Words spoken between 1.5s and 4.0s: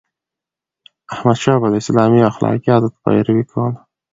بابا د اسلامي اخلاقياتو پیروي کوله.